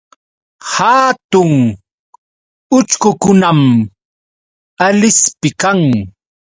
Hatun 0.73 1.51
uchkukunam 2.77 3.61
Alispi 4.85 5.49
kan. 5.61 5.79